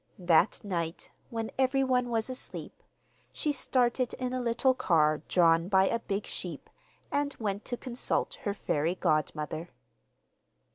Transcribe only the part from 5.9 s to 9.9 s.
big sheep, and went to consult her fairy godmother.